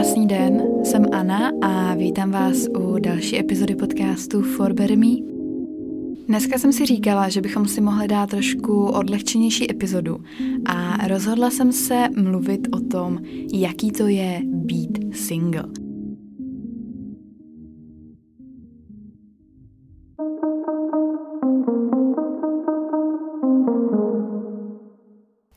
Krásný 0.00 0.26
den, 0.26 0.62
jsem 0.84 1.06
Anna 1.12 1.52
a 1.62 1.94
vítám 1.94 2.30
vás 2.30 2.56
u 2.78 2.98
další 2.98 3.38
epizody 3.38 3.74
podcastu 3.74 4.42
For 4.42 4.72
Better 4.72 4.98
Me. 4.98 5.06
Dneska 6.26 6.58
jsem 6.58 6.72
si 6.72 6.86
říkala, 6.86 7.28
že 7.28 7.40
bychom 7.40 7.68
si 7.68 7.80
mohli 7.80 8.08
dát 8.08 8.30
trošku 8.30 8.86
odlehčenější 8.86 9.70
epizodu 9.70 10.20
a 10.66 11.06
rozhodla 11.08 11.50
jsem 11.50 11.72
se 11.72 12.08
mluvit 12.22 12.68
o 12.72 12.80
tom, 12.80 13.18
jaký 13.52 13.90
to 13.90 14.06
je 14.06 14.42
být 14.44 14.98
single. 15.16 15.64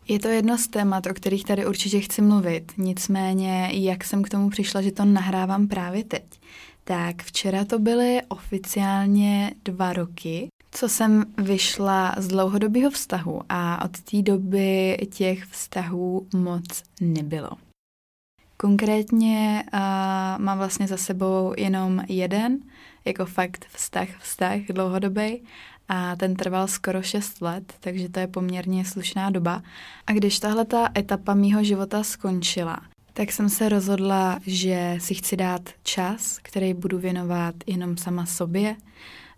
Je 0.07 0.19
to 0.19 0.27
jedno 0.27 0.57
z 0.57 0.67
témat, 0.67 1.05
o 1.05 1.13
kterých 1.13 1.43
tady 1.43 1.65
určitě 1.65 1.99
chci 1.99 2.21
mluvit. 2.21 2.71
Nicméně, 2.77 3.69
jak 3.73 4.03
jsem 4.03 4.23
k 4.23 4.29
tomu 4.29 4.49
přišla, 4.49 4.81
že 4.81 4.91
to 4.91 5.05
nahrávám 5.05 5.67
právě 5.67 6.03
teď, 6.03 6.23
tak 6.83 7.23
včera 7.23 7.65
to 7.65 7.79
byly 7.79 8.21
oficiálně 8.27 9.53
dva 9.65 9.93
roky, 9.93 10.47
co 10.71 10.89
jsem 10.89 11.25
vyšla 11.37 12.15
z 12.17 12.27
dlouhodobého 12.27 12.91
vztahu 12.91 13.41
a 13.49 13.85
od 13.85 14.01
té 14.01 14.21
doby 14.21 14.97
těch 15.13 15.45
vztahů 15.45 16.27
moc 16.33 16.83
nebylo. 17.01 17.49
Konkrétně 18.57 19.63
uh, 19.73 19.79
mám 20.43 20.57
vlastně 20.57 20.87
za 20.87 20.97
sebou 20.97 21.53
jenom 21.57 22.01
jeden, 22.07 22.59
jako 23.05 23.25
fakt 23.25 23.65
vztah, 23.69 24.07
vztah 24.19 24.59
dlouhodobý 24.59 25.43
a 25.93 26.15
ten 26.15 26.35
trval 26.35 26.67
skoro 26.67 27.01
6 27.01 27.41
let, 27.41 27.73
takže 27.79 28.09
to 28.09 28.19
je 28.19 28.27
poměrně 28.27 28.85
slušná 28.85 29.29
doba. 29.29 29.63
A 30.07 30.11
když 30.11 30.39
tahle 30.39 30.65
ta 30.65 30.89
etapa 30.97 31.33
mýho 31.33 31.63
života 31.63 32.03
skončila, 32.03 32.79
tak 33.13 33.31
jsem 33.31 33.49
se 33.49 33.69
rozhodla, 33.69 34.39
že 34.45 34.97
si 34.99 35.13
chci 35.13 35.37
dát 35.37 35.69
čas, 35.83 36.39
který 36.41 36.73
budu 36.73 36.97
věnovat 36.97 37.55
jenom 37.67 37.97
sama 37.97 38.25
sobě. 38.25 38.75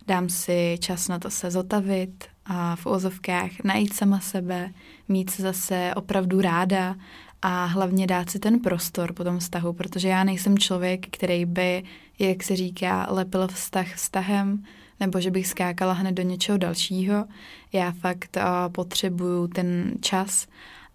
Dám 0.06 0.28
si 0.28 0.78
čas 0.80 1.08
na 1.08 1.18
to 1.18 1.30
se 1.30 1.50
zotavit 1.50 2.24
a 2.46 2.76
v 2.76 2.86
ozovkách 2.86 3.50
najít 3.64 3.94
sama 3.94 4.20
sebe, 4.20 4.70
mít 5.08 5.30
se 5.30 5.42
zase 5.42 5.92
opravdu 5.96 6.40
ráda 6.40 6.96
a 7.42 7.64
hlavně 7.64 8.06
dát 8.06 8.30
si 8.30 8.38
ten 8.38 8.60
prostor 8.60 9.12
po 9.12 9.24
tom 9.24 9.38
vztahu, 9.38 9.72
protože 9.72 10.08
já 10.08 10.24
nejsem 10.24 10.58
člověk, 10.58 11.06
který 11.10 11.44
by, 11.44 11.82
jak 12.18 12.42
se 12.42 12.56
říká, 12.56 13.06
lepil 13.10 13.48
vztah 13.48 13.94
vztahem, 13.94 14.64
nebo 15.00 15.20
že 15.20 15.30
bych 15.30 15.46
skákala 15.46 15.92
hned 15.92 16.12
do 16.12 16.22
něčeho 16.22 16.58
dalšího. 16.58 17.24
Já 17.72 17.92
fakt 17.92 18.36
uh, 18.36 18.72
potřebuju 18.72 19.46
ten 19.46 19.92
čas 20.00 20.46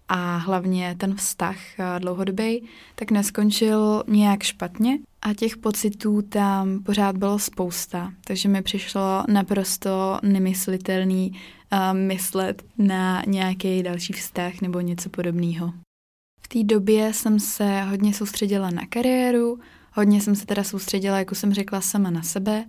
a 0.08 0.36
hlavně 0.36 0.96
ten 0.98 1.14
vztah 1.14 1.56
uh, 1.56 2.00
dlouhodobý, 2.00 2.68
tak 2.94 3.10
neskončil 3.10 4.02
nějak 4.08 4.42
špatně 4.42 4.98
a 5.22 5.34
těch 5.34 5.56
pocitů 5.56 6.22
tam 6.22 6.82
pořád 6.82 7.16
bylo 7.16 7.38
spousta, 7.38 8.12
takže 8.24 8.48
mi 8.48 8.62
přišlo 8.62 9.24
naprosto 9.28 10.18
nemyslitelný 10.22 11.32
uh, 11.32 11.98
myslet 11.98 12.62
na 12.78 13.22
nějaký 13.26 13.82
další 13.82 14.12
vztah 14.12 14.60
nebo 14.60 14.80
něco 14.80 15.10
podobného. 15.10 15.72
V 16.42 16.48
té 16.48 16.64
době 16.64 17.12
jsem 17.12 17.40
se 17.40 17.82
hodně 17.82 18.14
soustředila 18.14 18.70
na 18.70 18.82
kariéru, 18.88 19.60
hodně 19.92 20.20
jsem 20.20 20.34
se 20.34 20.46
teda 20.46 20.64
soustředila, 20.64 21.18
jako 21.18 21.34
jsem 21.34 21.54
řekla, 21.54 21.80
sama 21.80 22.10
na 22.10 22.22
sebe 22.22 22.64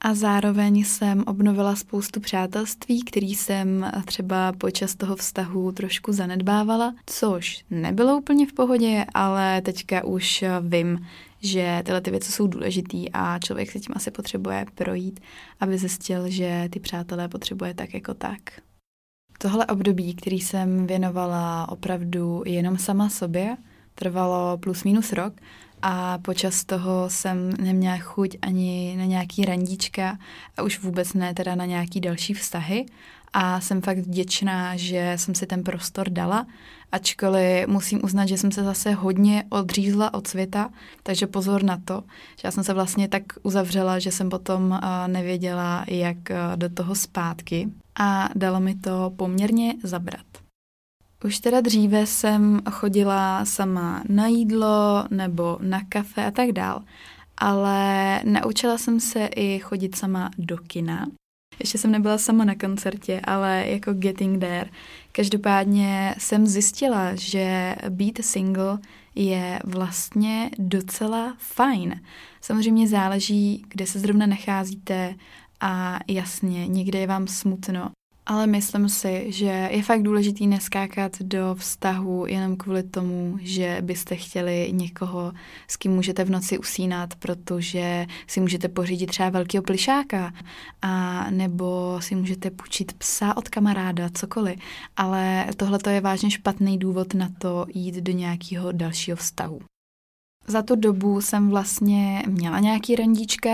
a 0.00 0.14
zároveň 0.14 0.84
jsem 0.84 1.24
obnovila 1.26 1.76
spoustu 1.76 2.20
přátelství, 2.20 3.04
který 3.04 3.34
jsem 3.34 3.90
třeba 4.04 4.52
počas 4.52 4.94
toho 4.94 5.16
vztahu 5.16 5.72
trošku 5.72 6.12
zanedbávala, 6.12 6.94
což 7.06 7.64
nebylo 7.70 8.18
úplně 8.18 8.46
v 8.46 8.52
pohodě, 8.52 9.04
ale 9.14 9.62
teďka 9.62 10.04
už 10.04 10.44
vím, 10.60 11.06
že 11.42 11.82
tyhle 11.84 12.00
ty 12.00 12.10
věci 12.10 12.32
jsou 12.32 12.46
důležitý 12.46 13.12
a 13.12 13.38
člověk 13.38 13.70
se 13.70 13.80
tím 13.80 13.92
asi 13.96 14.10
potřebuje 14.10 14.66
projít, 14.74 15.20
aby 15.60 15.78
zjistil, 15.78 16.30
že 16.30 16.68
ty 16.72 16.80
přátelé 16.80 17.28
potřebuje 17.28 17.74
tak 17.74 17.94
jako 17.94 18.14
tak. 18.14 18.40
Tohle 19.38 19.66
období, 19.66 20.14
který 20.14 20.40
jsem 20.40 20.86
věnovala 20.86 21.68
opravdu 21.68 22.42
jenom 22.46 22.78
sama 22.78 23.08
sobě, 23.08 23.56
trvalo 23.94 24.58
plus 24.58 24.84
minus 24.84 25.12
rok 25.12 25.32
a 25.82 26.18
počas 26.18 26.64
toho 26.64 27.10
jsem 27.10 27.52
neměla 27.60 27.98
chuť 27.98 28.36
ani 28.42 28.94
na 28.98 29.04
nějaký 29.04 29.44
randíčka 29.44 30.18
a 30.56 30.62
už 30.62 30.80
vůbec 30.80 31.14
ne 31.14 31.34
teda 31.34 31.54
na 31.54 31.64
nějaký 31.64 32.00
další 32.00 32.34
vztahy 32.34 32.86
a 33.32 33.60
jsem 33.60 33.82
fakt 33.82 33.98
vděčná, 33.98 34.76
že 34.76 35.12
jsem 35.16 35.34
si 35.34 35.46
ten 35.46 35.62
prostor 35.62 36.08
dala, 36.08 36.46
ačkoliv 36.92 37.66
musím 37.66 38.00
uznat, 38.04 38.26
že 38.26 38.38
jsem 38.38 38.52
se 38.52 38.64
zase 38.64 38.92
hodně 38.92 39.44
odřízla 39.48 40.14
od 40.14 40.26
světa, 40.26 40.70
takže 41.02 41.26
pozor 41.26 41.62
na 41.62 41.78
to, 41.84 42.02
že 42.40 42.42
já 42.44 42.50
jsem 42.50 42.64
se 42.64 42.74
vlastně 42.74 43.08
tak 43.08 43.22
uzavřela, 43.42 43.98
že 43.98 44.12
jsem 44.12 44.28
potom 44.28 44.80
nevěděla, 45.06 45.84
jak 45.88 46.16
do 46.56 46.68
toho 46.68 46.94
zpátky 46.94 47.68
a 48.00 48.28
dalo 48.34 48.60
mi 48.60 48.74
to 48.74 49.12
poměrně 49.16 49.74
zabrat. 49.82 50.39
Už 51.24 51.38
teda 51.38 51.60
dříve 51.60 52.06
jsem 52.06 52.62
chodila 52.70 53.44
sama 53.44 54.02
na 54.08 54.26
jídlo 54.26 55.04
nebo 55.10 55.58
na 55.60 55.80
kafe 55.88 56.26
a 56.26 56.30
tak 56.30 56.52
dál, 56.52 56.82
ale 57.38 58.20
naučila 58.24 58.78
jsem 58.78 59.00
se 59.00 59.26
i 59.26 59.58
chodit 59.58 59.96
sama 59.96 60.30
do 60.38 60.56
kina. 60.58 61.06
Ještě 61.58 61.78
jsem 61.78 61.90
nebyla 61.90 62.18
sama 62.18 62.44
na 62.44 62.54
koncertě, 62.54 63.20
ale 63.24 63.64
jako 63.66 63.92
getting 63.92 64.40
there. 64.40 64.70
Každopádně 65.12 66.14
jsem 66.18 66.46
zjistila, 66.46 67.14
že 67.14 67.76
být 67.88 68.24
single 68.24 68.78
je 69.14 69.58
vlastně 69.64 70.50
docela 70.58 71.34
fajn. 71.38 72.00
Samozřejmě 72.40 72.88
záleží, 72.88 73.64
kde 73.68 73.86
se 73.86 73.98
zrovna 73.98 74.26
nacházíte 74.26 75.14
a 75.60 75.98
jasně, 76.08 76.66
někde 76.68 76.98
je 76.98 77.06
vám 77.06 77.26
smutno, 77.26 77.90
ale 78.30 78.46
myslím 78.46 78.88
si, 78.88 79.32
že 79.32 79.68
je 79.70 79.82
fakt 79.82 80.02
důležitý 80.02 80.46
neskákat 80.46 81.22
do 81.22 81.54
vztahu 81.58 82.26
jenom 82.26 82.56
kvůli 82.56 82.82
tomu, 82.82 83.38
že 83.40 83.78
byste 83.80 84.16
chtěli 84.16 84.68
někoho, 84.72 85.32
s 85.68 85.76
kým 85.76 85.92
můžete 85.92 86.24
v 86.24 86.30
noci 86.30 86.58
usínat, 86.58 87.14
protože 87.14 88.06
si 88.26 88.40
můžete 88.40 88.68
pořídit 88.68 89.06
třeba 89.06 89.28
velkého 89.28 89.62
plišáka 89.62 90.32
a 90.82 91.26
nebo 91.30 91.98
si 92.00 92.14
můžete 92.14 92.50
půjčit 92.50 92.92
psa 92.92 93.36
od 93.36 93.48
kamaráda, 93.48 94.08
cokoliv. 94.14 94.58
Ale 94.96 95.46
tohle 95.56 95.78
je 95.90 96.00
vážně 96.00 96.30
špatný 96.30 96.78
důvod 96.78 97.14
na 97.14 97.28
to 97.38 97.66
jít 97.74 97.94
do 97.94 98.12
nějakého 98.12 98.72
dalšího 98.72 99.16
vztahu. 99.16 99.60
Za 100.50 100.62
tu 100.62 100.74
dobu 100.74 101.20
jsem 101.20 101.50
vlastně 101.50 102.22
měla 102.26 102.58
nějaký 102.58 102.96
randíčka, 102.96 103.50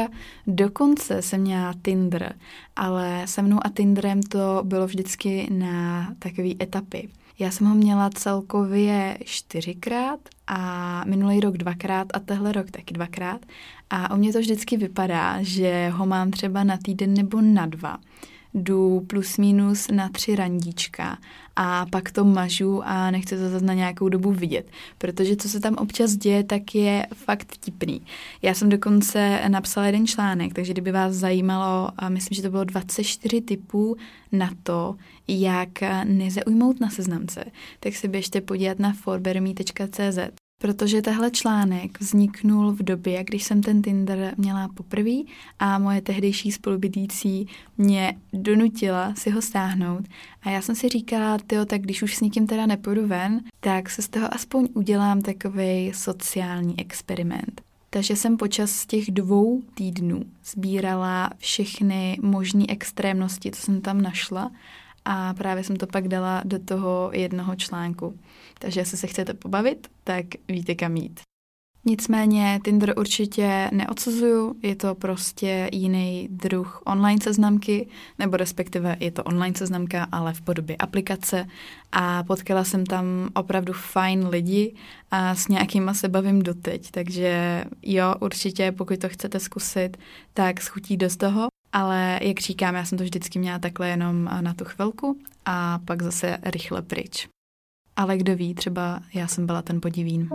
dokonce 0.47 1.23
jsem 1.23 1.41
měla 1.41 1.75
Tinder, 1.83 2.35
ale 2.77 3.23
se 3.25 3.43
mnou 3.43 3.59
a 3.63 3.69
Tinderem 3.69 4.23
to 4.23 4.61
bylo 4.65 4.87
vždycky 4.87 5.49
na 5.51 6.09
takové 6.19 6.49
etapy. 6.63 7.09
Já 7.39 7.51
jsem 7.51 7.67
ho 7.67 7.75
měla 7.75 8.11
celkově 8.11 9.19
čtyřikrát 9.25 10.21
a 10.47 11.05
minulý 11.07 11.41
rok 11.41 11.57
dvakrát 11.57 12.07
a 12.15 12.19
tehle 12.19 12.53
rok 12.53 12.71
taky 12.71 12.95
dvakrát. 12.95 13.47
A 13.91 14.15
u 14.15 14.19
mě 14.19 14.33
to 14.33 14.39
vždycky 14.39 14.77
vypadá, 14.77 15.37
že 15.41 15.89
ho 15.89 16.07
mám 16.07 16.31
třeba 16.31 16.65
na 16.65 16.77
týden 16.83 17.15
nebo 17.15 17.41
na 17.41 17.67
dva 17.67 17.99
jdu 18.57 19.01
plus 19.07 19.39
minus 19.39 19.89
na 19.89 20.09
tři 20.09 20.37
randíčka 20.37 21.19
a 21.57 21.87
pak 21.87 22.13
to 22.13 22.25
mažu 22.25 22.83
a 22.85 23.11
nechci 23.11 23.37
to 23.37 23.49
zase 23.49 23.65
na 23.65 23.75
nějakou 23.75 24.09
dobu 24.09 24.33
vidět, 24.33 24.71
protože 24.99 25.37
co 25.37 25.49
se 25.49 25.61
tam 25.61 25.75
občas 25.75 26.13
děje, 26.13 26.45
tak 26.45 26.75
je 26.75 27.07
fakt 27.15 27.57
tipný. 27.57 28.03
Já 28.43 28.55
jsem 28.55 28.69
dokonce 28.69 29.41
napsala 29.49 29.87
jeden 29.87 30.07
článek, 30.07 30.55
takže 30.55 30.73
kdyby 30.73 30.93
vás 30.93 31.15
zajímalo, 31.15 31.91
a 31.97 32.09
myslím, 32.09 32.37
že 32.37 32.43
to 32.43 32.51
bylo 32.51 32.65
24 32.65 33.41
typů 33.41 33.97
na 34.33 34.51
to, 34.63 34.97
jak 35.29 35.69
nezaujmout 36.05 36.81
na 36.81 36.91
seznamce, 36.91 37.45
tak 37.81 37.95
se 37.95 38.09
běžte 38.09 38.41
podívat 38.41 38.79
na 38.79 38.93
forberme.cz 38.93 40.46
Protože 40.59 41.03
tahle 41.03 41.31
článek 41.31 42.01
vzniknul 42.01 42.73
v 42.73 42.83
době, 42.83 43.25
když 43.25 43.45
jsem 43.45 43.63
ten 43.63 43.83
Tinder 43.83 44.35
měla 44.37 44.69
poprvé 44.69 45.17
a 45.59 45.79
moje 45.79 46.03
tehdejší 46.03 46.53
spolubydící 46.53 47.49
mě 47.79 48.19
donutila 48.33 49.15
si 49.15 49.31
ho 49.31 49.43
stáhnout. 49.43 50.05
A 50.43 50.51
já 50.51 50.63
jsem 50.63 50.75
si 50.75 50.89
říkala, 50.89 51.39
tyjo, 51.47 51.65
tak 51.65 51.81
když 51.81 52.03
už 52.03 52.17
s 52.17 52.21
nikým 52.21 52.47
teda 52.47 52.67
nepůjdu 52.67 53.07
ven, 53.07 53.41
tak 53.61 53.91
se 53.91 54.03
z 54.03 54.09
toho 54.09 54.35
aspoň 54.35 54.69
udělám 54.75 55.21
takový 55.21 55.93
sociální 55.95 56.81
experiment. 56.81 57.63
Takže 57.91 58.17
jsem 58.17 58.37
počas 58.37 58.87
těch 58.87 59.11
dvou 59.11 59.63
týdnů 59.75 60.23
sbírala 60.45 61.31
všechny 61.39 62.19
možné 62.23 62.65
extrémnosti, 62.69 63.51
co 63.51 63.63
jsem 63.63 63.81
tam 63.81 64.03
našla 64.03 64.51
a 65.07 65.35
právě 65.35 65.65
jsem 65.65 65.77
to 65.77 65.87
pak 65.87 66.09
dala 66.09 66.43
do 66.45 66.59
toho 66.59 67.11
jednoho 67.13 67.57
článku. 67.57 68.19
Takže 68.59 68.81
jestli 68.81 68.97
se 68.97 69.07
chcete 69.07 69.35
pobavit, 69.35 69.89
tak 70.05 70.27
víte 70.49 70.75
kam 70.75 70.97
jít. 70.97 71.21
Nicméně 71.89 72.61
Tinder 72.65 72.95
určitě 72.97 73.71
neodsuzuju, 73.73 74.57
je 74.63 74.77
to 74.77 74.95
prostě 74.95 75.71
jiný 75.73 76.29
druh 76.31 76.83
online 76.85 77.21
seznamky, 77.23 77.89
nebo 78.19 78.37
respektive 78.37 78.97
je 79.01 79.11
to 79.11 79.25
online 79.25 79.55
seznamka, 79.55 80.07
ale 80.13 80.33
v 80.33 80.41
podobě 80.41 80.77
aplikace 80.77 81.47
a 81.93 82.23
potkala 82.23 82.65
jsem 82.65 82.87
tam 82.87 83.05
opravdu 83.35 83.73
fajn 83.73 84.27
lidi 84.29 84.75
a 85.11 85.35
s 85.35 85.49
nějakýma 85.49 85.95
se 85.95 86.09
bavím 86.09 86.43
doteď, 86.43 86.91
takže 86.91 87.65
jo, 87.83 88.15
určitě 88.21 88.73
pokud 88.73 88.99
to 88.99 89.09
chcete 89.09 89.41
zkusit, 89.41 89.97
tak 90.35 90.61
schutí 90.61 90.97
do 90.97 91.17
toho, 91.17 91.49
ale 91.73 92.21
jak 92.23 92.41
říkám, 92.41 92.75
já 92.75 92.85
jsem 92.85 92.99
to 92.99 93.05
vždycky 93.05 93.39
měla 93.39 93.59
takhle 93.59 93.89
jenom 93.89 94.25
na 94.41 94.55
tu 94.55 94.65
chvilku 94.65 95.19
a 95.45 95.79
pak 95.85 96.03
zase 96.03 96.39
rychle 96.43 96.83
pryč. 96.83 97.29
Ale 97.97 98.17
kdo 98.17 98.37
ví, 98.37 98.55
třeba 98.55 99.01
já 99.15 99.27
jsem 99.27 99.47
byla 99.47 99.63
ten 99.63 99.81
podivín. 99.81 100.29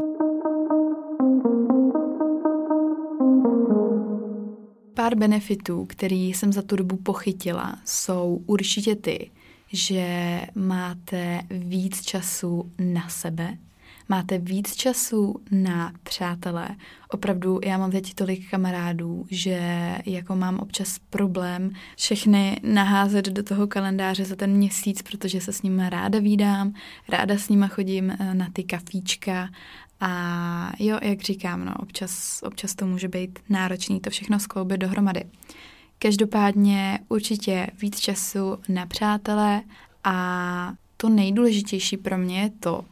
Pár 4.94 5.16
benefitů, 5.16 5.86
který 5.86 6.30
jsem 6.30 6.54
za 6.54 6.62
tu 6.62 6.75
dobu 6.75 6.98
pochytila, 6.98 7.75
jsou 7.86 8.44
určitě 8.45 8.95
ty, 8.95 9.31
že 9.68 10.42
máte 10.56 11.42
víc 11.50 12.01
času 12.01 12.72
na 12.80 13.10
sebe, 13.10 13.57
máte 14.12 14.38
víc 14.38 14.75
času 14.75 15.36
na 15.52 15.94
přátelé. 16.04 16.69
Opravdu, 17.10 17.60
já 17.66 17.78
mám 17.78 17.92
teď 17.92 18.13
tolik 18.13 18.50
kamarádů, 18.50 19.25
že 19.30 19.60
jako 20.06 20.36
mám 20.36 20.60
občas 20.60 21.00
problém 21.10 21.72
všechny 21.98 22.60
naházet 22.63 23.25
do 23.25 23.44
toho 23.44 23.68
kalendáře 23.68 24.25
za 24.25 24.36
ten 24.36 24.52
měsíc, 24.52 25.02
protože 25.02 25.42
se 25.42 25.54
s 25.54 25.62
nimi 25.62 25.90
ráda 25.90 26.19
vídám, 26.19 26.74
ráda 27.10 27.38
s 27.38 27.50
nimi 27.50 27.66
chodím 27.69 28.12
eh, 28.12 28.34
na 28.34 28.48
ty 28.54 28.63
kafíčka 28.63 29.50
a 30.00 30.12
jo, 30.80 31.00
jak 31.02 31.22
říkám, 31.22 31.66
no, 31.66 31.74
občas, 31.80 32.44
občas 32.44 32.75
to 32.75 32.86
může 32.86 33.08
být 33.08 33.40
náročný 33.50 34.00
to 34.00 34.10
všechno 34.10 34.40
skloubit 34.40 34.78
dohromady. 34.78 35.24
Každopádně 36.00 37.00
určitě 37.10 37.68
víc 37.81 38.00
času 38.00 38.58
na 38.69 38.86
přátelé 38.86 39.62
a 40.04 40.74
to 40.98 41.10
nejdůležitější 41.10 41.98
pro 41.98 42.18
mě 42.18 42.42
je 42.42 42.50
to, 42.60 42.86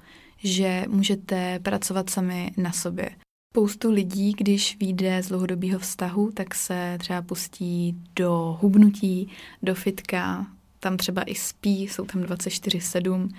že 0.43 0.85
můžete 0.87 1.59
pracovat 1.59 2.09
sami 2.09 2.51
na 2.57 2.71
sobě. 2.71 3.09
Spoustu 3.53 3.91
lidí, 3.91 4.33
když 4.37 4.77
vyjde 4.79 5.23
z 5.23 5.27
dlouhodobého 5.27 5.79
vztahu, 5.79 6.31
tak 6.31 6.55
se 6.55 6.97
třeba 6.99 7.21
pustí 7.21 7.95
do 8.15 8.57
hubnutí, 8.61 9.29
do 9.63 9.75
fitka, 9.75 10.47
tam 10.79 10.97
třeba 10.97 11.23
i 11.23 11.35
spí, 11.35 11.81
jsou 11.81 12.05
tam 12.05 12.21
24-7 12.21 13.29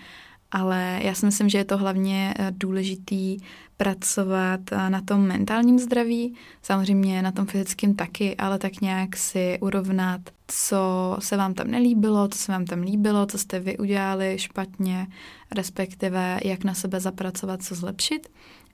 ale 0.52 1.00
já 1.02 1.14
si 1.14 1.26
myslím, 1.26 1.48
že 1.48 1.58
je 1.58 1.64
to 1.64 1.78
hlavně 1.78 2.34
eh, 2.38 2.46
důležitý 2.50 3.36
pracovat 3.76 4.60
eh, 4.72 4.90
na 4.90 5.00
tom 5.00 5.20
mentálním 5.20 5.78
zdraví, 5.78 6.34
samozřejmě 6.62 7.22
na 7.22 7.32
tom 7.32 7.46
fyzickém 7.46 7.94
taky, 7.94 8.36
ale 8.36 8.58
tak 8.58 8.80
nějak 8.80 9.16
si 9.16 9.58
urovnat, 9.60 10.20
co 10.46 11.16
se 11.20 11.36
vám 11.36 11.54
tam 11.54 11.70
nelíbilo, 11.70 12.28
co 12.28 12.38
se 12.38 12.52
vám 12.52 12.64
tam 12.64 12.80
líbilo, 12.80 13.26
co 13.26 13.38
jste 13.38 13.60
vy 13.60 13.78
udělali 13.78 14.38
špatně, 14.38 15.06
respektive 15.54 16.40
jak 16.44 16.64
na 16.64 16.74
sebe 16.74 17.00
zapracovat, 17.00 17.62
co 17.62 17.74
zlepšit. 17.74 18.28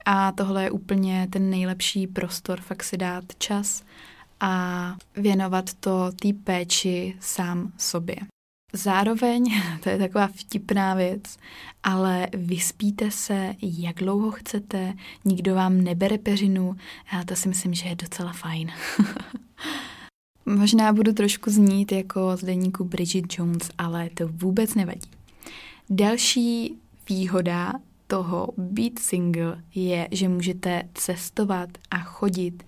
A 0.05 0.31
tohle 0.31 0.63
je 0.63 0.71
úplně 0.71 1.27
ten 1.29 1.49
nejlepší 1.49 2.07
prostor, 2.07 2.61
fakt 2.61 2.83
si 2.83 2.97
dát 2.97 3.23
čas 3.37 3.83
a 4.39 4.95
věnovat 5.15 5.73
to 5.73 6.11
té 6.11 6.33
péči 6.43 7.15
sám 7.19 7.71
sobě. 7.77 8.15
Zároveň, 8.73 9.61
to 9.83 9.89
je 9.89 9.97
taková 9.97 10.27
vtipná 10.27 10.93
věc, 10.93 11.37
ale 11.83 12.27
vyspíte 12.33 13.11
se, 13.11 13.55
jak 13.61 13.95
dlouho 13.95 14.31
chcete, 14.31 14.93
nikdo 15.25 15.55
vám 15.55 15.81
nebere 15.81 16.17
peřinu 16.17 16.75
a 17.11 17.23
to 17.23 17.35
si 17.35 17.49
myslím, 17.49 17.73
že 17.73 17.89
je 17.89 17.95
docela 17.95 18.33
fajn. 18.33 18.71
Možná 20.45 20.93
budu 20.93 21.13
trošku 21.13 21.49
znít 21.49 21.91
jako 21.91 22.37
z 22.37 22.43
deníku 22.43 22.83
Bridget 22.83 23.39
Jones, 23.39 23.69
ale 23.77 24.09
to 24.09 24.27
vůbec 24.27 24.75
nevadí. 24.75 25.11
Další 25.89 26.77
výhoda 27.09 27.73
toho 28.07 28.49
být 28.57 28.99
single 28.99 29.63
je, 29.75 30.07
že 30.11 30.29
můžete 30.29 30.83
cestovat 30.93 31.69
a 31.91 31.99
chodit 31.99 32.63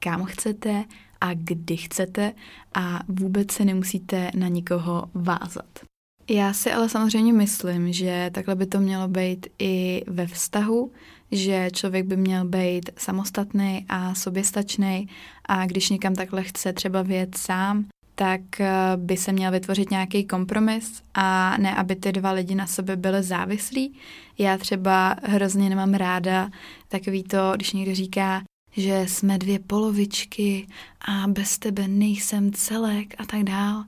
kam 0.00 0.24
chcete 0.24 0.84
a 1.20 1.34
kdy 1.34 1.76
chcete 1.76 2.32
a 2.74 3.00
vůbec 3.08 3.52
se 3.52 3.64
nemusíte 3.64 4.30
na 4.34 4.48
nikoho 4.48 5.04
vázat. 5.14 5.90
Já 6.30 6.52
si 6.52 6.72
ale 6.72 6.88
samozřejmě 6.88 7.32
myslím, 7.32 7.92
že 7.92 8.30
takhle 8.34 8.54
by 8.54 8.66
to 8.66 8.80
mělo 8.80 9.08
být 9.08 9.46
i 9.58 10.04
ve 10.06 10.26
vztahu, 10.26 10.92
že 11.32 11.68
člověk 11.72 12.06
by 12.06 12.16
měl 12.16 12.44
být 12.44 12.90
samostatný 12.98 13.86
a 13.88 14.14
soběstačný 14.14 15.08
a 15.44 15.66
když 15.66 15.90
někam 15.90 16.14
takhle 16.14 16.42
chce 16.42 16.72
třeba 16.72 17.02
věc 17.02 17.30
sám, 17.38 17.84
tak 18.14 18.60
eh, 18.60 18.72
by 18.96 19.16
se 19.16 19.32
měl 19.32 19.50
vytvořit 19.50 19.90
nějaký 19.90 20.24
kompromis 20.24 21.02
a 21.14 21.56
ne, 21.58 21.74
aby 21.76 21.96
ty 21.96 22.12
dva 22.12 22.32
lidi 22.32 22.54
na 22.54 22.66
sebe 22.66 22.96
byly 22.96 23.22
závislí. 23.22 23.98
Já 24.38 24.58
třeba 24.58 25.16
hrozně 25.22 25.68
nemám 25.68 25.94
ráda 25.94 26.50
takový 26.88 27.22
to, 27.22 27.52
když 27.56 27.72
někdo 27.72 27.94
říká, 27.94 28.42
že 28.80 29.04
jsme 29.08 29.38
dvě 29.38 29.58
polovičky 29.58 30.66
a 31.00 31.26
bez 31.28 31.58
tebe 31.58 31.88
nejsem 31.88 32.52
celek 32.52 33.14
a 33.18 33.26
tak 33.26 33.44
dál. 33.44 33.84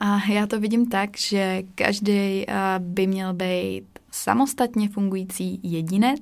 A 0.00 0.30
já 0.30 0.46
to 0.46 0.60
vidím 0.60 0.90
tak, 0.90 1.18
že 1.18 1.62
každý 1.74 2.46
by 2.78 3.06
měl 3.06 3.34
být 3.34 3.84
samostatně 4.10 4.88
fungující 4.88 5.60
jedinec 5.62 6.20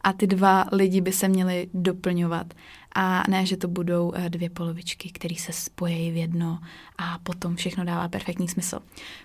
a 0.00 0.12
ty 0.12 0.26
dva 0.26 0.64
lidi 0.72 1.00
by 1.00 1.12
se 1.12 1.28
měli 1.28 1.68
doplňovat. 1.74 2.54
A 2.94 3.22
ne, 3.28 3.46
že 3.46 3.56
to 3.56 3.68
budou 3.68 4.12
dvě 4.28 4.50
polovičky, 4.50 5.10
které 5.10 5.34
se 5.34 5.52
spojí 5.52 6.10
v 6.10 6.16
jedno 6.16 6.58
a 6.98 7.18
potom 7.18 7.56
všechno 7.56 7.84
dává 7.84 8.08
perfektní 8.08 8.48
smysl. 8.48 8.78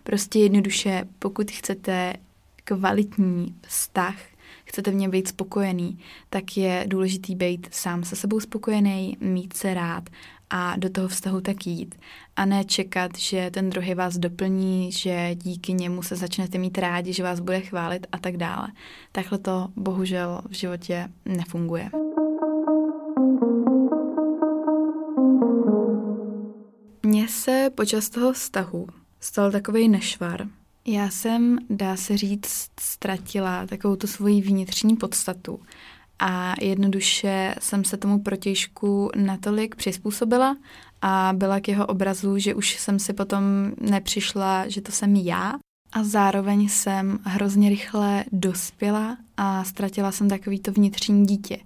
Prostě 0.03 0.39
jednoduše, 0.39 1.05
pokud 1.19 1.51
chcete 1.51 2.13
kvalitní 2.63 3.55
vztah, 3.67 4.15
chcete 4.73 4.91
v 4.91 4.95
něm 4.95 5.11
být 5.11 5.27
spokojený, 5.27 5.99
tak 6.29 6.57
je 6.57 6.85
důležitý 6.87 7.35
být 7.35 7.67
sám 7.71 8.03
se 8.03 8.15
sebou 8.15 8.39
spokojený, 8.39 9.17
mít 9.19 9.53
se 9.53 9.73
rád 9.73 10.09
a 10.49 10.75
do 10.77 10.89
toho 10.89 11.07
vztahu 11.07 11.41
tak 11.41 11.67
jít. 11.67 11.95
A 12.35 12.45
ne 12.45 12.65
čekat, 12.65 13.17
že 13.17 13.51
ten 13.51 13.69
druhý 13.69 13.93
vás 13.93 14.17
doplní, 14.17 14.91
že 14.91 15.35
díky 15.35 15.73
němu 15.73 16.03
se 16.03 16.15
začnete 16.15 16.57
mít 16.57 16.77
rádi, 16.77 17.13
že 17.13 17.23
vás 17.23 17.39
bude 17.39 17.61
chválit 17.61 18.07
a 18.11 18.17
tak 18.17 18.37
dále. 18.37 18.67
Takhle 19.11 19.37
to 19.37 19.67
bohužel 19.75 20.41
v 20.49 20.53
životě 20.53 21.09
nefunguje. 21.25 21.89
Mně 27.03 27.27
se 27.27 27.69
počas 27.75 28.09
toho 28.09 28.33
vztahu 28.33 28.87
stal 29.19 29.51
takový 29.51 29.89
nešvar, 29.89 30.47
já 30.87 31.09
jsem, 31.09 31.59
dá 31.69 31.97
se 31.97 32.17
říct, 32.17 32.71
ztratila 32.79 33.67
takovou 33.67 33.95
tu 33.95 34.07
svoji 34.07 34.41
vnitřní 34.41 34.95
podstatu 34.95 35.59
a 36.19 36.55
jednoduše 36.61 37.55
jsem 37.59 37.83
se 37.83 37.97
tomu 37.97 38.19
protěžku 38.19 39.09
natolik 39.15 39.75
přizpůsobila 39.75 40.57
a 41.01 41.33
byla 41.35 41.59
k 41.59 41.67
jeho 41.67 41.85
obrazu, 41.85 42.37
že 42.37 42.55
už 42.55 42.79
jsem 42.79 42.99
si 42.99 43.13
potom 43.13 43.43
nepřišla, 43.81 44.69
že 44.69 44.81
to 44.81 44.91
jsem 44.91 45.15
já 45.15 45.53
a 45.93 46.03
zároveň 46.03 46.69
jsem 46.69 47.19
hrozně 47.23 47.69
rychle 47.69 48.25
dospěla 48.31 49.17
a 49.37 49.63
ztratila 49.63 50.11
jsem 50.11 50.29
takový 50.29 50.59
to 50.59 50.71
vnitřní 50.71 51.25
dítě. 51.25 51.57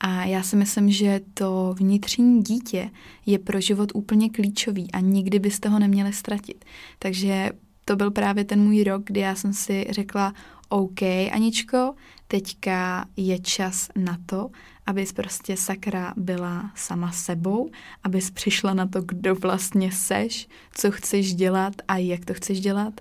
A 0.00 0.24
já 0.24 0.42
si 0.42 0.56
myslím, 0.56 0.90
že 0.90 1.20
to 1.34 1.74
vnitřní 1.78 2.42
dítě 2.42 2.90
je 3.26 3.38
pro 3.38 3.60
život 3.60 3.92
úplně 3.94 4.30
klíčový 4.30 4.92
a 4.92 5.00
nikdy 5.00 5.38
byste 5.38 5.68
ho 5.68 5.78
neměli 5.78 6.12
ztratit. 6.12 6.64
Takže 6.98 7.50
to 7.88 7.96
byl 7.96 8.10
právě 8.10 8.44
ten 8.44 8.60
můj 8.60 8.84
rok, 8.84 9.02
kdy 9.04 9.20
já 9.20 9.34
jsem 9.34 9.52
si 9.52 9.86
řekla, 9.90 10.34
OK, 10.68 11.02
Aničko, 11.32 11.94
teďka 12.28 13.04
je 13.16 13.38
čas 13.38 13.88
na 13.96 14.18
to, 14.26 14.50
abys 14.86 15.12
prostě 15.12 15.56
sakra 15.56 16.14
byla 16.16 16.70
sama 16.74 17.12
sebou, 17.12 17.70
abys 18.04 18.30
přišla 18.30 18.74
na 18.74 18.86
to, 18.86 19.02
kdo 19.02 19.34
vlastně 19.34 19.92
seš, 19.92 20.48
co 20.72 20.90
chceš 20.90 21.34
dělat 21.34 21.74
a 21.88 21.96
jak 21.96 22.24
to 22.24 22.34
chceš 22.34 22.60
dělat. 22.60 23.00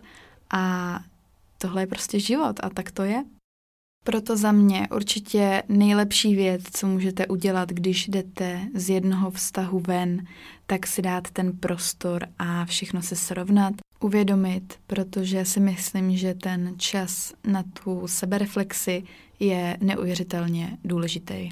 A 0.52 1.00
tohle 1.58 1.82
je 1.82 1.88
prostě 1.88 2.20
život 2.20 2.60
a 2.64 2.70
tak 2.70 2.92
to 2.92 3.04
je. 3.04 3.24
Proto 4.06 4.38
za 4.38 4.52
mě 4.52 4.88
určitě 4.96 5.64
nejlepší 5.70 6.36
věc, 6.36 6.62
co 6.72 6.88
můžete 6.88 7.28
udělat, 7.28 7.70
když 7.70 8.08
jdete 8.08 8.62
z 8.74 8.90
jednoho 8.90 9.32
vztahu 9.32 9.80
ven, 9.80 10.26
tak 10.68 10.88
si 10.88 11.02
dát 11.02 11.32
ten 11.32 11.58
prostor 11.58 12.28
a 12.40 12.66
všechno 12.66 13.02
se 13.02 13.16
srovnat, 13.16 13.74
uvědomit, 14.00 14.74
protože 14.88 15.46
si 15.46 15.60
myslím, 15.60 16.18
že 16.18 16.34
ten 16.34 16.74
čas 16.78 17.34
na 17.48 17.64
tu 17.64 18.08
sebereflexi 18.08 19.04
je 19.40 19.78
neuvěřitelně 19.82 20.78
důležitý. 20.84 21.50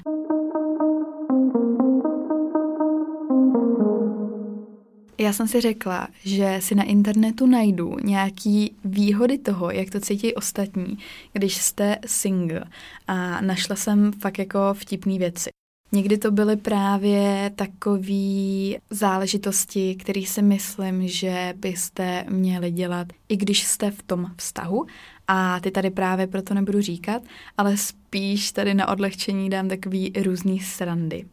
Já 5.18 5.32
jsem 5.32 5.48
si 5.48 5.60
řekla, 5.60 6.08
že 6.24 6.56
si 6.60 6.74
na 6.74 6.82
internetu 6.82 7.46
najdu 7.46 7.96
nějaký 8.04 8.74
výhody 8.84 9.38
toho, 9.38 9.70
jak 9.70 9.90
to 9.90 10.00
cítí 10.00 10.34
ostatní, 10.34 10.98
když 11.32 11.56
jste 11.56 11.98
single. 12.06 12.64
A 13.06 13.40
našla 13.40 13.76
jsem 13.76 14.12
fakt 14.12 14.38
jako 14.38 14.58
vtipné 14.74 15.18
věci. 15.18 15.50
Někdy 15.92 16.18
to 16.18 16.30
byly 16.30 16.56
právě 16.56 17.52
takové 17.56 18.78
záležitosti, 18.90 19.94
které 19.94 20.22
si 20.22 20.42
myslím, 20.42 21.08
že 21.08 21.54
byste 21.56 22.24
měli 22.28 22.70
dělat, 22.70 23.06
i 23.28 23.36
když 23.36 23.62
jste 23.62 23.90
v 23.90 24.02
tom 24.02 24.30
vztahu. 24.36 24.86
A 25.28 25.60
ty 25.60 25.70
tady 25.70 25.90
právě 25.90 26.26
proto 26.26 26.54
nebudu 26.54 26.80
říkat, 26.80 27.22
ale 27.58 27.76
spíš 27.76 28.52
tady 28.52 28.74
na 28.74 28.88
odlehčení 28.88 29.50
dám 29.50 29.68
takový 29.68 30.12
různý 30.22 30.60
srandy. 30.60 31.24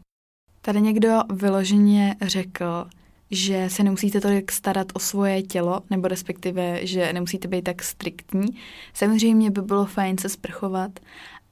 Tady 0.61 0.81
někdo 0.81 1.19
vyloženě 1.33 2.15
řekl, 2.21 2.85
že 3.31 3.69
se 3.69 3.83
nemusíte 3.83 4.21
tolik 4.21 4.51
starat 4.51 4.87
o 4.93 4.99
svoje 4.99 5.41
tělo, 5.41 5.81
nebo 5.89 6.07
respektive, 6.07 6.85
že 6.87 7.13
nemusíte 7.13 7.47
být 7.47 7.61
tak 7.61 7.83
striktní. 7.83 8.47
Samozřejmě 8.93 9.51
by 9.51 9.61
bylo 9.61 9.85
fajn 9.85 10.17
se 10.17 10.29
sprchovat, 10.29 10.99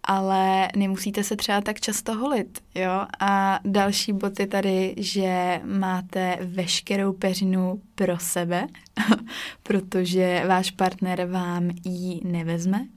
ale 0.04 0.68
nemusíte 0.76 1.24
se 1.24 1.36
třeba 1.36 1.62
tak 1.62 1.80
často 1.80 2.14
holit, 2.14 2.64
jo? 2.76 3.06
A 3.20 3.60
další 3.66 4.14
bod 4.14 4.40
je 4.40 4.48
tady, 4.48 4.96
že 4.98 5.62
máte 5.64 6.38
veškerou 6.42 7.14
peřinu 7.14 7.82
pro 7.96 8.20
sebe, 8.20 8.68
protože 9.64 10.44
váš 10.48 10.72
partner 10.72 11.26
vám 11.26 11.70
ji 11.86 12.22
nevezme, 12.24 12.88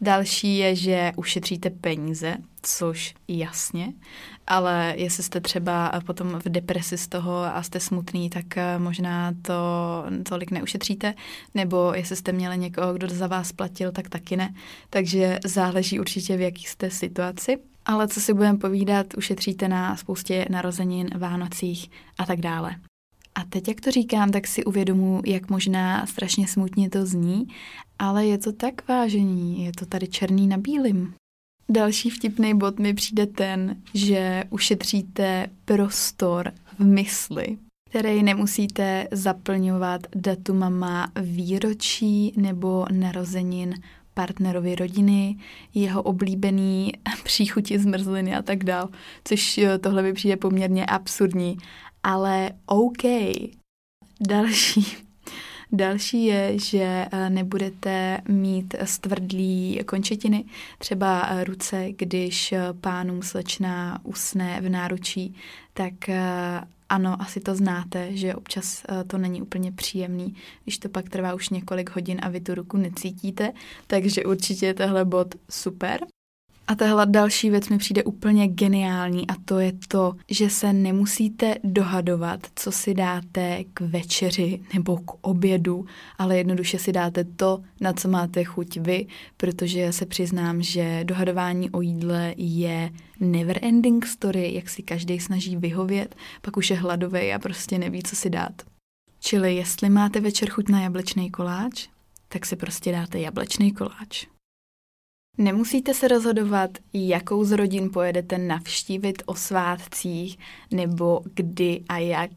Další 0.00 0.58
je, 0.58 0.76
že 0.76 1.12
ušetříte 1.16 1.70
peníze, 1.70 2.36
což 2.62 3.14
jasně, 3.28 3.92
ale 4.46 4.94
jestli 4.96 5.22
jste 5.22 5.40
třeba 5.40 5.92
potom 6.06 6.40
v 6.44 6.48
depresi 6.48 6.98
z 6.98 7.08
toho 7.08 7.36
a 7.36 7.62
jste 7.62 7.80
smutný, 7.80 8.30
tak 8.30 8.56
eh, 8.56 8.78
možná 8.78 9.32
to 9.42 9.54
tolik 10.28 10.50
neušetříte, 10.50 11.14
nebo 11.54 11.92
jestli 11.94 12.16
jste 12.16 12.32
měli 12.32 12.58
někoho, 12.58 12.94
kdo 12.94 13.08
za 13.08 13.26
vás 13.26 13.52
platil, 13.52 13.92
tak 13.92 14.08
taky 14.08 14.36
ne. 14.36 14.54
Takže 14.90 15.38
záleží 15.44 16.00
určitě, 16.00 16.36
v 16.36 16.40
jaký 16.40 16.64
jste 16.64 16.90
situaci. 16.90 17.58
Ale 17.84 18.08
co 18.08 18.20
si 18.20 18.34
budeme 18.34 18.58
povídat, 18.58 19.06
ušetříte 19.16 19.68
na 19.68 19.96
spoustě 19.96 20.46
narozenin, 20.50 21.10
Vánocích 21.18 21.90
a 22.18 22.26
tak 22.26 22.40
dále. 22.40 22.76
A 23.34 23.44
teď, 23.44 23.68
jak 23.68 23.80
to 23.80 23.90
říkám, 23.90 24.30
tak 24.30 24.46
si 24.46 24.64
uvědomu, 24.64 25.22
jak 25.26 25.50
možná 25.50 26.06
strašně 26.06 26.48
smutně 26.48 26.90
to 26.90 27.06
zní, 27.06 27.46
ale 27.98 28.26
je 28.26 28.38
to 28.38 28.52
tak 28.52 28.88
vážení, 28.88 29.64
je 29.64 29.72
to 29.72 29.86
tady 29.86 30.08
černý 30.08 30.46
na 30.46 30.56
bílým. 30.56 31.14
Další 31.68 32.10
vtipný 32.10 32.58
bod 32.58 32.78
mi 32.78 32.94
přijde 32.94 33.26
ten, 33.26 33.76
že 33.94 34.44
ušetříte 34.50 35.46
prostor 35.64 36.52
v 36.78 36.84
mysli, 36.84 37.58
který 37.90 38.22
nemusíte 38.22 39.08
zaplňovat 39.10 40.00
datumama 40.14 41.12
výročí 41.20 42.32
nebo 42.36 42.86
narozenin 42.92 43.74
partnerovi 44.14 44.74
rodiny, 44.74 45.36
jeho 45.74 46.02
oblíbený 46.02 46.92
příchuti 47.24 47.78
zmrzliny 47.78 48.36
a 48.36 48.42
tak 48.42 48.64
dál, 48.64 48.88
což 49.24 49.58
eh, 49.58 49.78
tohle 49.78 50.02
mi 50.02 50.12
přijde 50.12 50.36
poměrně 50.36 50.86
absurdní 50.86 51.58
ale 52.02 52.50
OK. 52.66 53.02
Další. 54.28 55.10
Další 55.72 56.24
je, 56.24 56.58
že 56.58 57.06
eh, 57.12 57.30
nebudete 57.30 58.20
mít 58.28 58.74
stvrdlý 58.84 59.80
končetiny, 59.86 60.44
třeba 60.78 61.26
eh, 61.28 61.44
ruce, 61.44 61.92
když 61.92 62.52
eh, 62.52 62.60
pánům 62.80 63.22
slečna 63.22 64.00
usne 64.04 64.60
v 64.60 64.68
náručí, 64.68 65.34
tak 65.72 65.92
ano, 66.88 67.16
asi 67.22 67.40
to 67.40 67.54
znáte, 67.54 68.16
že 68.16 68.34
občas 68.34 68.84
to 69.06 69.18
není 69.18 69.42
úplně 69.42 69.72
příjemný, 69.72 70.34
když 70.62 70.78
to 70.78 70.88
pak 70.88 71.08
trvá 71.08 71.34
už 71.34 71.48
několik 71.48 71.90
hodin 71.90 72.18
a 72.22 72.28
vy 72.28 72.40
tu 72.40 72.54
ruku 72.54 72.76
necítíte, 72.76 73.52
takže 73.86 74.24
určitě 74.24 74.66
je 74.66 74.74
tohle 74.74 75.04
bod 75.04 75.34
super. 75.50 76.00
A 76.70 76.74
tahle 76.74 77.06
další 77.06 77.50
věc 77.50 77.68
mi 77.68 77.78
přijde 77.78 78.04
úplně 78.04 78.48
geniální 78.48 79.26
a 79.30 79.34
to 79.44 79.58
je 79.58 79.72
to, 79.88 80.14
že 80.28 80.50
se 80.50 80.72
nemusíte 80.72 81.54
dohadovat, 81.64 82.46
co 82.54 82.72
si 82.72 82.94
dáte 82.94 83.64
k 83.74 83.80
večeři 83.80 84.60
nebo 84.74 84.96
k 84.96 85.10
obědu, 85.20 85.86
ale 86.18 86.36
jednoduše 86.36 86.78
si 86.78 86.92
dáte 86.92 87.24
to, 87.24 87.62
na 87.80 87.92
co 87.92 88.08
máte 88.08 88.44
chuť 88.44 88.76
vy, 88.76 89.06
protože 89.36 89.92
se 89.92 90.06
přiznám, 90.06 90.62
že 90.62 91.04
dohadování 91.04 91.70
o 91.70 91.80
jídle 91.80 92.34
je 92.36 92.90
never 93.20 93.58
ending 93.62 94.06
story, 94.06 94.54
jak 94.54 94.68
si 94.68 94.82
každý 94.82 95.20
snaží 95.20 95.56
vyhovět, 95.56 96.14
pak 96.42 96.56
už 96.56 96.70
je 96.70 96.76
hladový 96.76 97.32
a 97.32 97.38
prostě 97.38 97.78
neví, 97.78 98.02
co 98.02 98.16
si 98.16 98.30
dát. 98.30 98.62
Čili 99.20 99.54
jestli 99.54 99.90
máte 99.90 100.20
večer 100.20 100.50
chuť 100.50 100.68
na 100.68 100.80
jablečný 100.80 101.30
koláč, 101.30 101.88
tak 102.28 102.46
si 102.46 102.56
prostě 102.56 102.92
dáte 102.92 103.20
jablečný 103.20 103.72
koláč. 103.72 104.26
Nemusíte 105.40 105.94
se 105.94 106.08
rozhodovat, 106.08 106.70
jakou 106.92 107.44
z 107.44 107.52
rodin 107.52 107.90
pojedete 107.90 108.38
navštívit 108.38 109.22
o 109.26 109.34
svátcích 109.34 110.38
nebo 110.70 111.20
kdy 111.34 111.82
a 111.88 111.98
jak. 111.98 112.30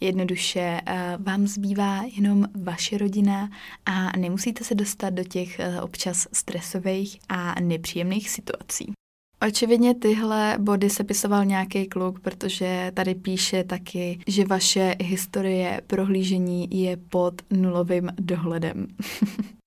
Jednoduše 0.00 0.80
uh, 0.88 1.24
vám 1.24 1.46
zbývá 1.46 2.02
jenom 2.16 2.44
vaše 2.54 2.98
rodina 2.98 3.50
a 3.86 4.16
nemusíte 4.16 4.64
se 4.64 4.74
dostat 4.74 5.10
do 5.10 5.24
těch 5.24 5.58
uh, 5.58 5.84
občas 5.84 6.28
stresových 6.32 7.18
a 7.28 7.60
nepříjemných 7.60 8.30
situací. 8.30 8.92
Očividně 9.46 9.94
tyhle 9.94 10.56
body 10.58 10.90
sepisoval 10.90 11.44
nějaký 11.44 11.86
kluk, 11.86 12.20
protože 12.20 12.92
tady 12.94 13.14
píše 13.14 13.64
taky, 13.64 14.18
že 14.26 14.44
vaše 14.44 14.94
historie 15.00 15.80
prohlížení 15.86 16.68
je 16.82 16.96
pod 16.96 17.42
nulovým 17.50 18.10
dohledem. 18.20 18.86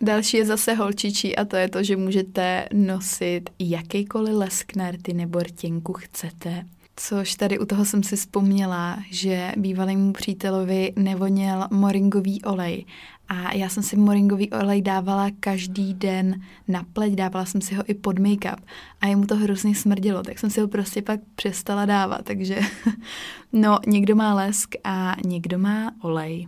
Další 0.00 0.36
je 0.36 0.44
zase 0.46 0.74
holčičí 0.74 1.36
a 1.36 1.44
to 1.44 1.56
je 1.56 1.68
to, 1.68 1.82
že 1.82 1.96
můžete 1.96 2.68
nosit 2.72 3.50
jakýkoliv 3.58 4.34
lesknerty 4.34 5.12
nebo 5.12 5.38
rtěnku 5.38 5.92
chcete. 5.92 6.64
Což 6.96 7.34
tady 7.34 7.58
u 7.58 7.66
toho 7.66 7.84
jsem 7.84 8.02
si 8.02 8.16
vzpomněla, 8.16 8.98
že 9.10 9.52
bývalému 9.56 10.12
přítelovi 10.12 10.92
nevoněl 10.96 11.68
moringový 11.70 12.42
olej. 12.42 12.84
A 13.28 13.54
já 13.54 13.68
jsem 13.68 13.82
si 13.82 13.96
moringový 13.96 14.50
olej 14.50 14.82
dávala 14.82 15.30
každý 15.40 15.94
den 15.94 16.42
na 16.68 16.84
pleť, 16.92 17.12
dávala 17.12 17.44
jsem 17.44 17.60
si 17.60 17.74
ho 17.74 17.82
i 17.86 17.94
pod 17.94 18.18
make-up. 18.18 18.58
A 19.00 19.06
jemu 19.06 19.26
to 19.26 19.36
hrozně 19.36 19.74
smrdilo, 19.74 20.22
tak 20.22 20.38
jsem 20.38 20.50
si 20.50 20.60
ho 20.60 20.68
prostě 20.68 21.02
pak 21.02 21.20
přestala 21.34 21.86
dávat. 21.86 22.24
Takže 22.24 22.60
no, 23.52 23.78
někdo 23.86 24.16
má 24.16 24.34
lesk 24.34 24.74
a 24.84 25.16
někdo 25.24 25.58
má 25.58 25.92
olej. 26.02 26.46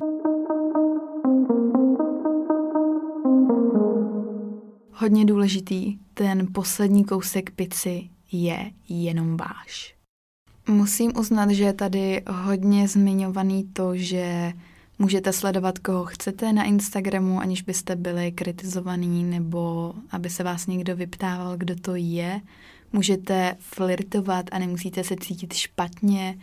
Hodně 5.00 5.25
důležitý, 5.25 5.99
ten 6.14 6.47
poslední 6.52 7.04
kousek 7.04 7.50
pici 7.50 8.09
je 8.33 8.71
jenom 8.88 9.37
váš. 9.37 9.95
Musím 10.69 11.12
uznat, 11.19 11.50
že 11.50 11.64
je 11.64 11.73
tady 11.73 12.23
hodně 12.30 12.88
zmiňovaný 12.88 13.64
to, 13.73 13.97
že 13.97 14.52
můžete 14.99 15.33
sledovat, 15.33 15.78
koho 15.78 16.04
chcete 16.04 16.52
na 16.52 16.64
Instagramu, 16.64 17.40
aniž 17.40 17.62
byste 17.62 17.97
byli 17.97 18.33
kritizovaný 18.33 19.25
nebo 19.25 19.95
aby 20.11 20.30
se 20.30 20.42
vás 20.42 20.66
někdo 20.66 20.97
vyptával, 20.97 21.57
kdo 21.57 21.76
to 21.76 21.95
je. 21.95 22.40
Můžete 22.92 23.57
flirtovat 23.59 24.47
a 24.52 24.59
nemusíte 24.59 25.04
se 25.04 25.16
cítit 25.21 25.52
špatně. 25.52 26.38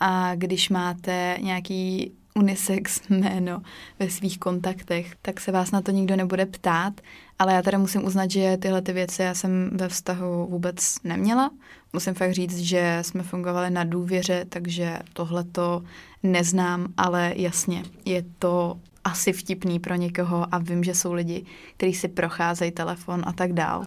A 0.00 0.34
když 0.34 0.68
máte 0.68 1.38
nějaký 1.40 2.12
unisex 2.34 3.00
jméno 3.08 3.62
ve 3.98 4.10
svých 4.10 4.38
kontaktech, 4.38 5.16
tak 5.22 5.40
se 5.40 5.52
vás 5.52 5.70
na 5.70 5.82
to 5.82 5.90
nikdo 5.90 6.16
nebude 6.16 6.46
ptát, 6.46 7.00
ale 7.38 7.54
já 7.54 7.62
teda 7.62 7.78
musím 7.78 8.04
uznat, 8.04 8.30
že 8.30 8.56
tyhle 8.56 8.82
ty 8.82 8.92
věci 8.92 9.22
já 9.22 9.34
jsem 9.34 9.70
ve 9.72 9.88
vztahu 9.88 10.46
vůbec 10.46 10.96
neměla. 11.04 11.50
Musím 11.92 12.14
fakt 12.14 12.32
říct, 12.32 12.58
že 12.58 12.98
jsme 13.02 13.22
fungovali 13.22 13.70
na 13.70 13.84
důvěře, 13.84 14.44
takže 14.48 14.98
tohle 15.12 15.44
to 15.44 15.82
neznám, 16.22 16.86
ale 16.96 17.32
jasně, 17.36 17.82
je 18.04 18.24
to 18.38 18.80
asi 19.04 19.32
vtipný 19.32 19.78
pro 19.80 19.94
někoho 19.94 20.54
a 20.54 20.58
vím, 20.58 20.84
že 20.84 20.94
jsou 20.94 21.12
lidi, 21.12 21.44
kteří 21.76 21.94
si 21.94 22.08
procházejí 22.08 22.70
telefon 22.70 23.22
a 23.26 23.32
tak 23.32 23.52
dál. 23.52 23.82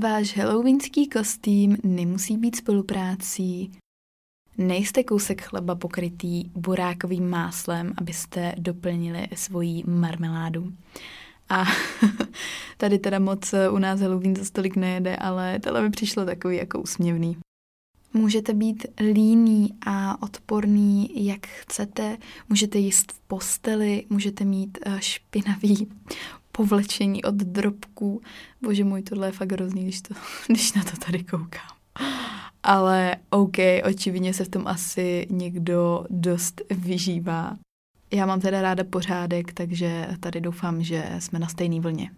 Váš 0.00 0.36
halloweenský 0.36 1.08
kostým 1.08 1.76
nemusí 1.84 2.36
být 2.36 2.56
spoluprácí, 2.56 3.72
Nejste 4.58 5.04
kousek 5.04 5.42
chleba 5.42 5.74
pokrytý 5.74 6.50
burákovým 6.54 7.30
máslem, 7.30 7.92
abyste 7.98 8.54
doplnili 8.58 9.26
svoji 9.34 9.82
marmeládu. 9.86 10.72
A 11.48 11.64
tady 12.76 12.98
teda 12.98 13.18
moc 13.18 13.54
u 13.70 13.78
nás 13.78 14.00
Halloween 14.00 14.36
za 14.36 14.44
stolik 14.44 14.76
nejede, 14.76 15.16
ale 15.16 15.58
tohle 15.58 15.82
mi 15.82 15.90
přišlo 15.90 16.24
takový 16.24 16.56
jako 16.56 16.80
usměvný. 16.80 17.36
Můžete 18.14 18.54
být 18.54 18.86
líný 19.00 19.74
a 19.86 20.22
odporný, 20.22 21.26
jak 21.26 21.46
chcete. 21.46 22.18
Můžete 22.48 22.78
jíst 22.78 23.12
v 23.12 23.20
posteli, 23.20 24.04
můžete 24.10 24.44
mít 24.44 24.78
eh, 24.86 24.96
špinavý 25.00 25.88
povlečení 26.52 27.24
od 27.24 27.34
drobků. 27.34 28.20
Bože 28.62 28.84
můj, 28.84 29.02
tohle 29.02 29.28
je 29.28 29.32
fakt 29.32 29.52
hrozný, 29.52 29.82
když, 29.82 30.00
to, 30.00 30.14
když 30.46 30.72
na 30.72 30.84
to 30.84 30.96
tady 30.96 31.24
koukám 31.24 31.76
ale 32.66 33.16
OK, 33.30 33.56
očividně 33.84 34.34
se 34.34 34.44
v 34.44 34.48
tom 34.48 34.66
asi 34.66 35.26
někdo 35.30 36.04
dost 36.10 36.62
vyžívá. 36.70 37.56
Já 38.12 38.26
mám 38.26 38.40
teda 38.40 38.62
ráda 38.62 38.84
pořádek, 38.84 39.52
takže 39.52 40.08
tady 40.20 40.40
doufám, 40.40 40.82
že 40.82 41.10
jsme 41.18 41.38
na 41.38 41.48
stejné 41.48 41.80
vlně. 41.80 42.10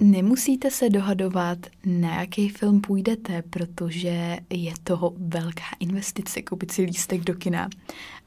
Nemusíte 0.00 0.70
se 0.70 0.90
dohadovat, 0.90 1.58
na 1.86 2.20
jaký 2.20 2.48
film 2.48 2.80
půjdete, 2.80 3.42
protože 3.42 4.38
je 4.50 4.72
toho 4.82 5.12
velká 5.16 5.76
investice 5.80 6.42
koupit 6.42 6.70
si 6.70 6.82
lístek 6.82 7.20
do 7.20 7.34
kina. 7.34 7.68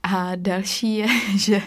A 0.03 0.35
další 0.35 0.95
je, 0.95 1.07
že 1.37 1.61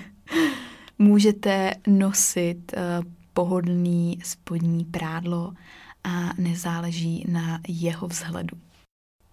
můžete 0.98 1.74
nosit 1.86 2.72
uh, 2.76 3.12
pohodlný 3.32 4.18
spodní 4.24 4.84
prádlo 4.84 5.52
a 6.04 6.30
nezáleží 6.38 7.24
na 7.28 7.60
jeho 7.68 8.06
vzhledu. 8.08 8.65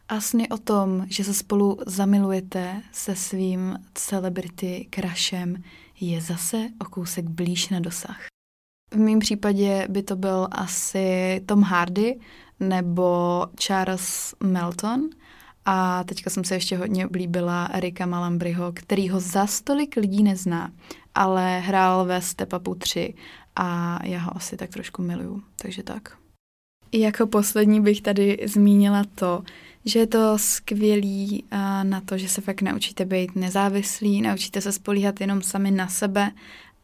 A 0.09 0.21
sny 0.21 0.49
o 0.49 0.57
tom, 0.57 1.05
že 1.09 1.23
se 1.23 1.33
spolu 1.33 1.77
zamilujete 1.87 2.81
se 2.91 3.15
svým 3.15 3.77
celebrity 3.93 4.87
crushem, 4.95 5.63
je 5.99 6.21
zase 6.21 6.69
o 6.79 6.85
kousek 6.85 7.25
blíž 7.25 7.69
na 7.69 7.79
dosah. 7.79 8.25
V 8.93 8.97
mém 8.97 9.19
případě 9.19 9.87
by 9.89 10.03
to 10.03 10.15
byl 10.15 10.47
asi 10.51 11.41
Tom 11.45 11.61
Hardy 11.61 12.19
nebo 12.59 13.45
Charles 13.59 14.35
Melton. 14.43 15.09
A 15.65 16.03
teďka 16.03 16.29
jsem 16.29 16.43
se 16.43 16.55
ještě 16.55 16.77
hodně 16.77 17.07
oblíbila 17.07 17.65
Erika 17.65 18.05
Malambryho, 18.05 18.71
který 18.75 19.09
ho 19.09 19.19
za 19.19 19.47
stolik 19.47 19.95
lidí 19.95 20.23
nezná, 20.23 20.71
ale 21.15 21.59
hrál 21.59 22.05
ve 22.05 22.21
Step 22.21 22.53
Upu 22.53 22.75
3 22.75 23.13
a 23.55 23.99
já 24.05 24.19
ho 24.19 24.37
asi 24.37 24.57
tak 24.57 24.69
trošku 24.69 25.01
miluju, 25.01 25.43
takže 25.55 25.83
tak. 25.83 26.22
Jako 26.93 27.27
poslední 27.27 27.81
bych 27.81 28.01
tady 28.01 28.37
zmínila 28.45 29.03
to, 29.15 29.43
že 29.85 29.99
je 29.99 30.07
to 30.07 30.37
skvělý 30.37 31.43
na 31.83 32.01
to, 32.01 32.17
že 32.17 32.29
se 32.29 32.41
fakt 32.41 32.61
naučíte 32.61 33.05
být 33.05 33.35
nezávislí, 33.35 34.21
naučíte 34.21 34.61
se 34.61 34.71
spolíhat 34.71 35.21
jenom 35.21 35.41
sami 35.41 35.71
na 35.71 35.87
sebe 35.87 36.31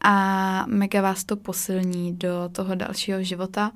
a 0.00 0.66
mega 0.66 1.02
vás 1.02 1.24
to 1.24 1.36
posilní 1.36 2.16
do 2.16 2.48
toho 2.52 2.74
dalšího 2.74 3.22
života. 3.22 3.72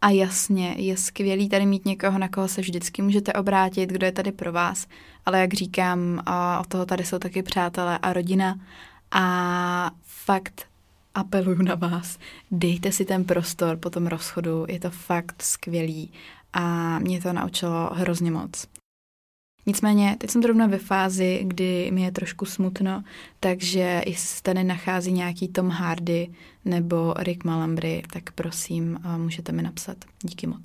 A 0.00 0.10
jasně, 0.10 0.74
je 0.78 0.96
skvělý 0.96 1.48
tady 1.48 1.66
mít 1.66 1.84
někoho, 1.84 2.18
na 2.18 2.28
koho 2.28 2.48
se 2.48 2.60
vždycky 2.60 3.02
můžete 3.02 3.32
obrátit, 3.32 3.90
kdo 3.90 4.06
je 4.06 4.12
tady 4.12 4.32
pro 4.32 4.52
vás. 4.52 4.86
Ale 5.26 5.40
jak 5.40 5.54
říkám, 5.54 6.22
od 6.60 6.66
toho 6.66 6.86
tady 6.86 7.04
jsou 7.04 7.18
taky 7.18 7.42
přátelé 7.42 7.98
a 7.98 8.12
rodina. 8.12 8.60
A 9.10 9.90
fakt 10.02 10.66
apeluju 11.14 11.62
na 11.62 11.74
vás, 11.74 12.18
dejte 12.50 12.92
si 12.92 13.04
ten 13.04 13.24
prostor 13.24 13.76
po 13.76 13.90
tom 13.90 14.06
rozchodu, 14.06 14.66
je 14.68 14.80
to 14.80 14.90
fakt 14.90 15.42
skvělý 15.42 16.12
a 16.52 16.98
mě 16.98 17.20
to 17.20 17.32
naučilo 17.32 17.90
hrozně 17.92 18.30
moc. 18.30 18.66
Nicméně, 19.66 20.16
teď 20.20 20.30
jsem 20.30 20.42
zrovna 20.42 20.66
ve 20.66 20.78
fázi, 20.78 21.40
kdy 21.44 21.90
mi 21.90 22.02
je 22.02 22.12
trošku 22.12 22.44
smutno, 22.44 23.04
takže 23.40 24.02
jestli 24.06 24.52
se 24.54 24.64
nachází 24.64 25.12
nějaký 25.12 25.48
Tom 25.48 25.68
Hardy 25.68 26.34
nebo 26.64 27.14
Rick 27.18 27.44
Malambry, 27.44 28.02
tak 28.12 28.32
prosím, 28.32 28.98
můžete 29.16 29.52
mi 29.52 29.62
napsat. 29.62 29.96
Díky 30.22 30.46
moc. 30.46 30.62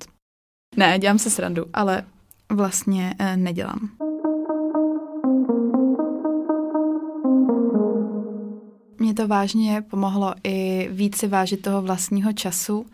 Ne, 0.76 0.98
dělám 0.98 1.18
se 1.18 1.30
srandu, 1.30 1.66
ale 1.72 2.04
vlastně 2.50 3.14
eh, 3.18 3.36
nedělám. 3.36 3.90
Mě 9.10 9.14
to 9.14 9.28
vážně 9.28 9.82
pomohlo 9.82 10.34
i 10.44 10.88
víc 10.92 11.16
si 11.16 11.28
vážit 11.28 11.62
toho 11.62 11.82
vlastního 11.82 12.32
času 12.32 12.86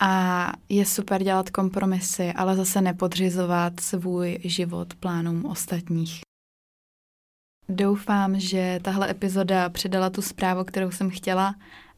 a 0.00 0.52
je 0.68 0.86
super 0.86 1.22
dělat 1.22 1.50
kompromisy, 1.50 2.32
ale 2.32 2.56
zase 2.56 2.80
nepodřizovat 2.80 3.80
svůj 3.80 4.38
život 4.44 4.94
plánům 4.94 5.44
ostatních. 5.44 6.20
Doufám, 7.68 8.40
že 8.40 8.80
tahle 8.82 9.10
epizoda 9.10 9.68
předala 9.68 10.10
tu 10.10 10.22
zprávu, 10.22 10.64
kterou 10.64 10.90
jsem 10.90 11.10
chtěla 11.10 11.54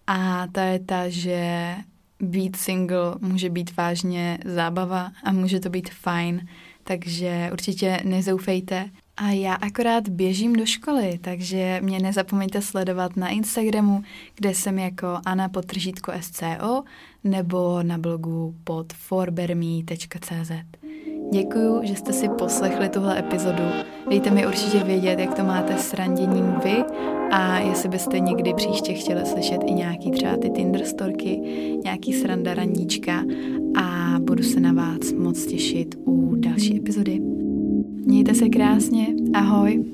a 0.07 0.47
ta 0.47 0.63
je 0.63 0.79
ta, 0.79 1.09
že 1.09 1.75
být 2.21 2.57
single 2.57 3.15
může 3.21 3.51
být 3.51 3.77
vážně 3.77 4.39
zábava 4.45 5.13
a 5.25 5.33
může 5.33 5.61
to 5.61 5.71
být 5.71 5.91
fajn, 5.91 6.49
takže 6.85 7.51
určitě 7.53 8.01
nezoufejte 8.05 8.91
a 9.17 9.31
já 9.31 9.55
akorát 9.55 10.09
běžím 10.09 10.53
do 10.53 10.67
školy, 10.67 11.19
takže 11.21 11.81
mě 11.83 12.01
nezapomeňte 12.01 12.63
sledovat 12.63 13.17
na 13.17 13.29
Instagramu, 13.29 14.03
kde 14.35 14.55
jsem 14.55 14.79
jako 14.79 15.07
Anna 15.25 15.49
potržítko 15.49 16.13
SCO 16.21 16.83
nebo 17.25 17.83
na 17.83 17.99
blogu 17.99 18.55
pod 18.65 18.93
forberme.cz. 18.93 20.53
Děkuju, 21.33 21.81
že 21.83 21.95
jste 21.95 22.13
si 22.13 22.29
poslechli 22.29 22.89
tuhle 22.89 23.19
epizodu. 23.19 23.63
Dejte 24.09 24.31
mi 24.31 24.47
určitě 24.47 24.85
vědět, 24.85 25.19
jak 25.19 25.35
to 25.35 25.45
máte 25.45 25.79
s 25.79 25.95
randěním 25.95 26.55
vy 26.65 26.85
a 27.31 27.59
jestli 27.59 27.89
byste 27.89 28.21
někdy 28.21 28.55
příště 28.55 28.95
chtěli 28.95 29.27
slyšet 29.27 29.61
i 29.67 29.73
nějaký 29.75 30.11
třeba 30.11 30.37
ty 30.37 30.51
Tinder 30.51 30.85
storky, 30.85 31.41
nějaký 31.85 32.13
sranda 32.13 32.55
randíčka 32.55 33.25
a 33.77 34.17
budu 34.21 34.43
se 34.43 34.61
na 34.61 34.73
vás 34.73 35.13
moc 35.13 35.47
těšit 35.47 35.95
u 36.05 36.35
další 36.37 36.77
epizody. 36.77 37.32
Mějte 38.05 38.35
se 38.35 38.49
krásně, 38.49 39.07
ahoj. 39.35 39.85